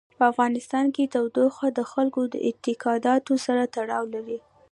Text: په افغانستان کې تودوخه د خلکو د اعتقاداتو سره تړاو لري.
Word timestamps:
په 0.17 0.23
افغانستان 0.31 0.85
کې 0.95 1.11
تودوخه 1.13 1.67
د 1.73 1.79
خلکو 1.91 2.21
د 2.33 2.35
اعتقاداتو 2.47 3.33
سره 3.45 3.63
تړاو 3.75 4.03
لري. 4.13 4.37